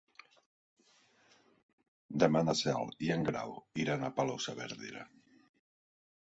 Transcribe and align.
Demà 2.23 2.41
na 2.47 2.55
Cel 2.63 2.89
i 3.09 3.13
en 3.17 3.27
Grau 3.29 3.53
iran 3.85 4.07
a 4.07 4.11
Palau-saverdera. 4.17 5.05